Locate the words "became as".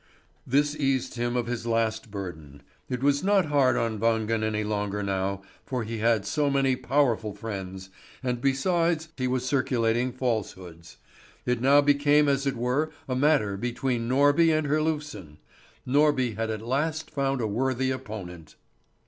11.81-12.47